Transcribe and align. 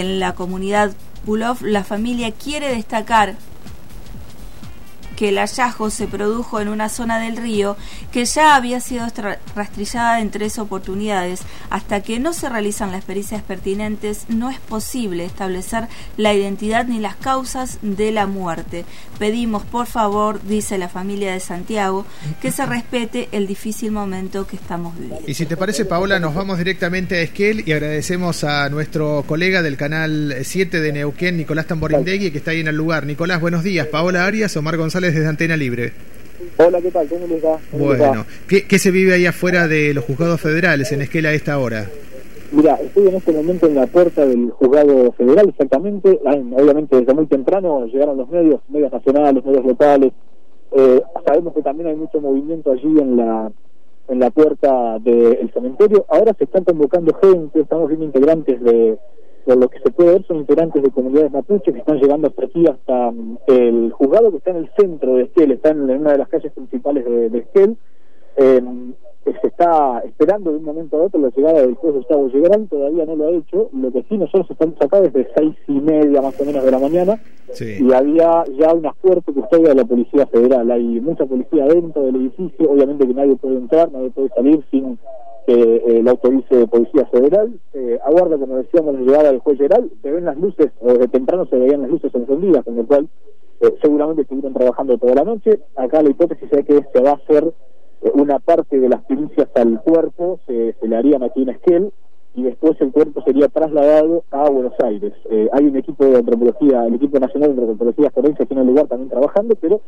en 0.00 0.20
la 0.20 0.34
comunidad 0.34 0.92
Pulov, 1.24 1.62
la 1.62 1.82
familia 1.82 2.30
quiere 2.32 2.68
destacar 2.68 3.34
que 5.16 5.30
el 5.30 5.38
hallazgo 5.38 5.90
se 5.90 6.06
produjo 6.06 6.60
en 6.60 6.68
una 6.68 6.88
zona 6.88 7.18
del 7.18 7.36
río 7.36 7.76
que 8.12 8.24
ya 8.24 8.54
había 8.54 8.80
sido 8.80 9.06
rastrillada 9.54 10.20
en 10.20 10.30
tres 10.30 10.58
oportunidades. 10.58 11.40
Hasta 11.70 12.02
que 12.02 12.20
no 12.20 12.32
se 12.32 12.48
realizan 12.48 12.92
las 12.92 13.04
pericias 13.04 13.42
pertinentes, 13.42 14.26
no 14.28 14.50
es 14.50 14.60
posible 14.60 15.24
establecer 15.24 15.88
la 16.16 16.34
identidad 16.34 16.86
ni 16.86 17.00
las 17.00 17.16
causas 17.16 17.78
de 17.82 18.12
la 18.12 18.26
muerte. 18.26 18.84
Pedimos, 19.18 19.64
por 19.64 19.86
favor, 19.86 20.40
dice 20.42 20.78
la 20.78 20.88
familia 20.88 21.32
de 21.32 21.40
Santiago, 21.40 22.04
que 22.40 22.52
se 22.52 22.66
respete 22.66 23.28
el 23.32 23.46
difícil 23.46 23.90
momento 23.90 24.46
que 24.46 24.56
estamos 24.56 24.96
viviendo. 24.96 25.24
Y 25.26 25.34
si 25.34 25.46
te 25.46 25.56
parece, 25.56 25.84
Paola, 25.84 26.18
nos 26.18 26.34
vamos 26.34 26.58
directamente 26.58 27.16
a 27.16 27.20
Esquel 27.22 27.64
y 27.66 27.72
agradecemos 27.72 28.44
a 28.44 28.68
nuestro 28.68 29.24
colega 29.26 29.62
del 29.62 29.76
canal 29.76 30.36
7 30.42 30.80
de 30.80 30.92
Neuquén, 30.92 31.36
Nicolás 31.36 31.66
Tamborindegui, 31.66 32.30
que 32.30 32.38
está 32.38 32.50
ahí 32.50 32.60
en 32.60 32.68
el 32.68 32.76
lugar. 32.76 33.06
Nicolás, 33.06 33.40
buenos 33.40 33.62
días. 33.64 33.86
Paola 33.86 34.26
Arias, 34.26 34.56
Omar 34.56 34.76
González 34.76 35.05
desde 35.14 35.28
Antena 35.28 35.56
Libre. 35.56 35.92
Hola, 36.58 36.80
¿qué 36.80 36.90
tal? 36.90 37.08
¿Cómo 37.08 37.26
les 37.26 37.44
va? 37.44 37.58
bueno, 37.72 38.24
¿qué, 38.48 38.78
se 38.78 38.90
vive 38.90 39.14
ahí 39.14 39.26
afuera 39.26 39.68
de 39.68 39.94
los 39.94 40.04
juzgados 40.04 40.40
federales 40.40 40.92
en 40.92 41.02
Esquela 41.02 41.30
a 41.30 41.32
esta 41.32 41.58
hora? 41.58 41.86
Mira, 42.52 42.74
estoy 42.76 43.08
en 43.08 43.16
este 43.16 43.32
momento 43.32 43.66
en 43.66 43.74
la 43.74 43.86
puerta 43.86 44.24
del 44.24 44.50
juzgado 44.50 45.12
federal, 45.12 45.48
exactamente. 45.48 46.20
Obviamente 46.24 46.96
desde 46.96 47.14
muy 47.14 47.26
temprano 47.26 47.86
llegaron 47.86 48.16
los 48.16 48.28
medios, 48.28 48.60
medios 48.68 48.92
nacionales, 48.92 49.44
medios 49.44 49.64
locales. 49.64 50.12
Eh, 50.72 51.02
sabemos 51.26 51.54
que 51.54 51.62
también 51.62 51.88
hay 51.88 51.96
mucho 51.96 52.20
movimiento 52.20 52.72
allí 52.72 52.98
en 53.00 53.16
la 53.16 53.50
en 54.08 54.20
la 54.20 54.30
puerta 54.30 54.98
del 55.00 55.50
cementerio. 55.52 56.06
Ahora 56.08 56.32
se 56.38 56.44
están 56.44 56.64
convocando 56.64 57.12
gente, 57.20 57.60
estamos 57.60 57.88
viendo 57.88 58.06
integrantes 58.06 58.62
de 58.62 58.98
por 59.46 59.56
lo 59.56 59.68
que 59.68 59.78
se 59.78 59.92
puede 59.92 60.14
ver 60.14 60.26
son 60.26 60.38
integrantes 60.38 60.82
de 60.82 60.90
comunidades 60.90 61.30
mapuches 61.30 61.72
que 61.72 61.78
están 61.78 61.98
llegando 61.98 62.26
hasta 62.26 62.44
aquí, 62.44 62.66
hasta 62.66 63.12
mm, 63.12 63.38
el 63.46 63.92
juzgado 63.92 64.32
que 64.32 64.38
está 64.38 64.50
en 64.50 64.56
el 64.56 64.70
centro 64.76 65.14
de 65.14 65.22
Esquel, 65.22 65.52
está 65.52 65.70
en, 65.70 65.88
una 65.88 66.12
de 66.12 66.18
las 66.18 66.28
calles 66.28 66.52
principales 66.52 67.04
de, 67.04 67.38
Esquel. 67.38 67.76
Eh, 68.36 68.60
se 69.32 69.48
está 69.48 70.02
esperando 70.04 70.50
de 70.50 70.58
un 70.58 70.64
momento 70.64 70.96
a 70.96 71.04
otro 71.04 71.20
la 71.20 71.30
llegada 71.30 71.60
del 71.62 71.74
juez 71.74 71.94
Gustavo 71.94 72.28
Llegarán, 72.28 72.68
todavía 72.68 73.04
no 73.04 73.16
lo 73.16 73.26
ha 73.26 73.30
hecho. 73.30 73.70
Lo 73.72 73.90
que 73.92 74.04
sí, 74.08 74.16
nosotros 74.18 74.50
estamos 74.50 74.76
acá 74.80 75.00
desde 75.00 75.28
seis 75.36 75.54
y 75.66 75.80
media 75.80 76.22
más 76.22 76.40
o 76.40 76.44
menos 76.44 76.64
de 76.64 76.70
la 76.70 76.78
mañana 76.78 77.20
y 77.58 77.92
había 77.92 78.44
ya 78.58 78.72
una 78.74 78.92
fuerte 78.94 79.32
custodia 79.32 79.70
de 79.70 79.74
la 79.76 79.84
Policía 79.84 80.26
Federal. 80.26 80.70
Hay 80.70 81.00
mucha 81.00 81.26
policía 81.26 81.66
dentro 81.66 82.02
del 82.02 82.16
edificio, 82.16 82.70
obviamente 82.70 83.06
que 83.06 83.14
nadie 83.14 83.36
puede 83.36 83.56
entrar, 83.56 83.90
nadie 83.92 84.10
puede 84.10 84.28
salir 84.30 84.64
sin 84.70 84.98
que 85.46 85.82
eh, 85.86 86.02
lo 86.02 86.10
autorice 86.10 86.66
Policía 86.66 87.06
Federal. 87.06 87.58
Eh, 87.72 87.98
aguarda, 88.04 88.36
como 88.36 88.56
decíamos, 88.56 88.94
la 88.94 89.00
llegada 89.00 89.30
del 89.30 89.38
juez 89.38 89.58
general. 89.58 89.90
Se 90.02 90.10
ven 90.10 90.24
las 90.24 90.36
luces, 90.36 90.72
o 90.80 90.88
desde 90.88 91.08
temprano 91.08 91.46
se 91.46 91.56
veían 91.56 91.82
las 91.82 91.90
luces 91.90 92.12
encendidas, 92.14 92.64
con 92.64 92.76
lo 92.76 92.86
cual 92.86 93.08
eh, 93.60 93.74
seguramente 93.80 94.22
estuvieron 94.22 94.52
trabajando 94.52 94.98
toda 94.98 95.14
la 95.14 95.24
noche. 95.24 95.60
Acá 95.76 96.02
la 96.02 96.10
hipótesis 96.10 96.52
es 96.52 96.66
que 96.66 96.84
se 96.92 97.00
va 97.00 97.10
a 97.10 97.14
hacer 97.14 97.52
una 98.14 98.38
parte 98.38 98.78
de 98.78 98.88
las 98.88 99.04
primicias 99.04 99.48
al 99.54 99.80
cuerpo, 99.82 100.40
se, 100.46 100.74
se 100.74 100.88
le 100.88 100.96
harían 100.96 101.22
aquí 101.22 101.42
en 101.42 101.50
Esquel, 101.50 101.92
y 102.36 102.42
después 102.42 102.78
el 102.82 102.92
cuerpo 102.92 103.22
sería 103.22 103.48
trasladado 103.48 104.22
a 104.30 104.50
Buenos 104.50 104.74
Aires. 104.84 105.14
Eh, 105.30 105.48
hay 105.52 105.64
un 105.64 105.76
equipo 105.76 106.04
de 106.04 106.18
antropología, 106.18 106.84
el 106.84 106.94
equipo 106.94 107.18
nacional 107.18 107.56
de 107.56 107.62
antropología 107.62 108.10
forense 108.10 108.42
aquí 108.42 108.52
en 108.52 108.60
el 108.60 108.66
lugar 108.66 108.88
también 108.88 109.08
trabajando, 109.08 109.56
pero 109.58 109.80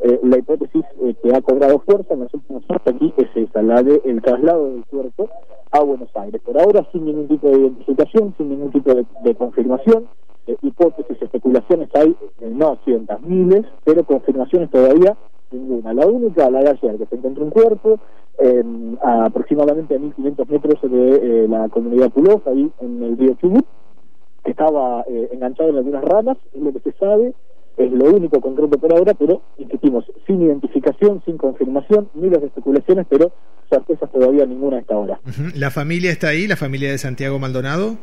eh, 0.00 0.20
la 0.22 0.38
hipótesis 0.38 0.84
eh, 1.02 1.16
que 1.20 1.34
ha 1.34 1.40
cobrado 1.40 1.80
fuerza 1.80 2.14
en 2.14 2.20
las 2.20 2.32
últimas 2.32 2.62
horas 2.68 2.82
aquí 2.86 3.12
es 3.16 3.26
esa, 3.34 3.60
la 3.60 3.82
del 3.82 4.00
el 4.04 4.22
traslado 4.22 4.70
del 4.70 4.84
cuerpo 4.84 5.28
a 5.72 5.80
Buenos 5.82 6.08
Aires. 6.14 6.40
Por 6.42 6.60
ahora 6.60 6.86
sin 6.92 7.06
ningún 7.06 7.26
tipo 7.26 7.48
de 7.48 7.58
identificación, 7.58 8.34
sin 8.38 8.50
ningún 8.50 8.70
tipo 8.70 8.94
de, 8.94 9.34
confirmación, 9.34 10.06
hipótesis, 10.62 11.20
especulaciones 11.20 11.88
hay, 11.94 12.14
no 12.52 12.78
cientos, 12.84 13.20
miles, 13.22 13.64
pero 13.82 14.04
confirmaciones 14.04 14.70
todavía 14.70 15.16
ninguna. 15.50 15.94
La 15.94 16.06
única, 16.06 16.50
la 16.50 16.60
de 16.60 16.70
ayer, 16.70 16.98
que 16.98 17.06
se 17.06 17.16
encontró 17.16 17.44
un 17.44 17.50
cuerpo, 17.50 17.98
a 19.02 19.24
aproximadamente 19.24 19.94
a 19.94 19.98
1500 19.98 20.48
metros 20.48 20.80
de 20.82 21.44
eh, 21.44 21.48
la 21.48 21.68
comunidad 21.68 22.10
Pulov, 22.10 22.42
ahí 22.46 22.70
en 22.80 23.02
el 23.02 23.16
río 23.16 23.34
Chubut, 23.40 23.64
que 24.44 24.50
estaba 24.50 25.04
eh, 25.08 25.30
enganchado 25.32 25.70
en 25.70 25.76
algunas 25.76 26.04
ramas, 26.04 26.36
es 26.52 26.60
lo 26.60 26.72
que 26.72 26.80
se 26.80 26.92
sabe, 26.98 27.34
es 27.76 27.92
lo 27.92 28.12
único 28.12 28.40
concreto 28.40 28.78
por 28.78 28.92
ahora, 28.92 29.14
pero 29.14 29.42
insistimos, 29.58 30.04
sin 30.26 30.42
identificación, 30.42 31.22
sin 31.24 31.36
confirmación, 31.36 32.08
miles 32.14 32.40
de 32.40 32.46
especulaciones, 32.46 33.06
pero 33.08 33.32
certezas 33.68 34.10
todavía 34.10 34.46
ninguna 34.46 34.76
a 34.76 34.80
esta 34.80 34.96
hora. 34.96 35.20
¿La 35.54 35.70
familia 35.70 36.10
está 36.10 36.28
ahí, 36.28 36.46
la 36.46 36.56
familia 36.56 36.90
de 36.90 36.98
Santiago 36.98 37.38
Maldonado? 37.38 37.96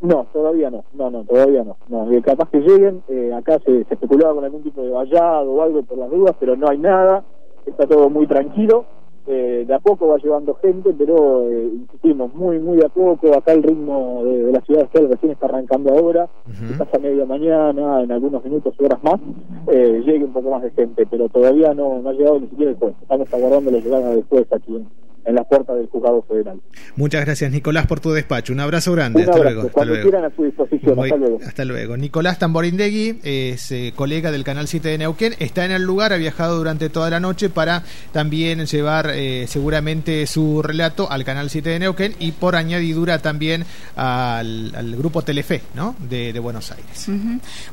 No, 0.00 0.26
todavía 0.32 0.70
no, 0.70 0.84
no, 0.94 1.10
no, 1.10 1.24
todavía 1.24 1.64
no. 1.64 1.76
no 1.88 2.10
eh, 2.12 2.22
capaz 2.22 2.48
que 2.50 2.60
lleguen, 2.60 3.02
acá 3.34 3.58
se, 3.64 3.84
se, 3.84 3.94
especulaba 3.94 4.34
con 4.34 4.44
algún 4.44 4.62
tipo 4.62 4.82
de 4.82 4.90
vallado 4.90 5.52
o 5.52 5.62
algo 5.62 5.82
por 5.82 5.98
las 5.98 6.10
dudas, 6.10 6.36
pero 6.38 6.56
no 6.56 6.68
hay 6.68 6.78
nada, 6.78 7.24
está 7.66 7.86
todo 7.86 8.08
muy 8.08 8.26
tranquilo. 8.26 8.84
Eh, 9.30 9.66
de 9.68 9.74
a 9.74 9.78
poco 9.78 10.08
va 10.08 10.16
llevando 10.16 10.54
gente, 10.54 10.94
pero 10.96 11.46
eh, 11.50 11.70
insistimos, 11.82 12.32
muy, 12.32 12.58
muy 12.60 12.78
de 12.78 12.86
a 12.86 12.88
poco. 12.88 13.36
Acá 13.36 13.52
el 13.52 13.62
ritmo 13.62 14.24
de, 14.24 14.50
la 14.50 14.62
ciudad 14.62 14.88
de 14.90 15.06
recién 15.06 15.32
está 15.32 15.44
arrancando 15.44 15.92
ahora, 15.92 16.30
uh 16.46 16.82
a 16.82 16.98
media 16.98 17.26
mañana, 17.26 18.00
en 18.00 18.10
algunos 18.10 18.42
minutos, 18.42 18.74
horas 18.80 19.02
más, 19.02 19.20
eh, 19.66 20.02
llegue 20.02 20.24
un 20.24 20.32
poco 20.32 20.50
más 20.50 20.62
de 20.62 20.70
gente, 20.70 21.04
pero 21.04 21.28
todavía 21.28 21.74
no, 21.74 22.00
no 22.00 22.08
ha 22.08 22.14
llegado 22.14 22.40
ni 22.40 22.48
siquiera 22.48 22.70
el 22.70 22.78
juez. 22.78 22.94
Estamos 23.02 23.34
aguardando 23.34 23.70
la 23.70 23.78
llegada 23.80 24.14
después 24.14 24.50
aquí 24.50 24.76
en, 24.76 24.86
en 25.28 25.34
la 25.34 25.44
puerta 25.44 25.74
del 25.74 25.86
juzgado 25.88 26.22
federal. 26.22 26.58
Muchas 26.96 27.22
gracias, 27.26 27.52
Nicolás, 27.52 27.86
por 27.86 28.00
tu 28.00 28.12
despacho. 28.12 28.54
Un 28.54 28.60
abrazo 28.60 28.92
grande. 28.92 29.24
hasta 29.24 29.38
luego. 29.38 29.60
Hasta 29.60 29.72
Cuando 29.72 30.00
quieran 30.00 30.24
a 30.24 30.34
su 30.34 30.44
disposición. 30.44 30.98
hasta 30.98 31.16
luego. 31.16 31.38
Hasta 31.46 31.64
luego. 31.66 31.96
Nicolás 31.98 32.38
Tamborindegui 32.38 33.20
es 33.22 33.70
eh, 33.70 33.92
colega 33.94 34.30
del 34.30 34.42
Canal 34.42 34.68
7 34.68 34.88
de 34.88 34.96
Neuquén. 34.96 35.34
Está 35.38 35.66
en 35.66 35.72
el 35.72 35.82
lugar, 35.82 36.14
ha 36.14 36.16
viajado 36.16 36.56
durante 36.56 36.88
toda 36.88 37.10
la 37.10 37.20
noche 37.20 37.50
para 37.50 37.82
también 38.10 38.64
llevar 38.64 39.10
eh, 39.12 39.46
seguramente 39.48 40.26
su 40.26 40.62
relato 40.62 41.10
al 41.10 41.24
Canal 41.24 41.50
7 41.50 41.68
de 41.68 41.78
Neuquén 41.78 42.14
y 42.18 42.32
por 42.32 42.56
añadidura 42.56 43.18
también 43.18 43.66
al, 43.96 44.96
grupo 44.96 45.20
Telefe 45.20 45.60
¿no? 45.74 45.94
de, 46.08 46.38
Buenos 46.38 46.72
Aires. 46.72 47.08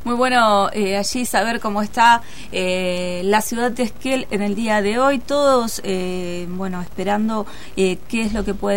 Muy 0.04 0.16
bueno 0.16 0.70
eh, 0.74 0.98
allí 0.98 1.26
saber 1.26 1.62
cómo 1.62 1.82
está 1.82 2.22
la 2.52 3.42
ciudad 3.42 3.72
de 3.72 3.84
Esquel 3.84 4.28
en 4.32 4.42
el 4.42 4.56
día 4.56 4.82
de 4.82 5.00
hoy. 5.00 5.20
Todos, 5.20 5.82
bueno, 6.50 6.82
esperando 6.82 7.45
eh, 7.78 7.98
qué 8.08 8.24
es 8.24 8.34
lo 8.34 8.44
que 8.44 8.54
pueden 8.54 8.76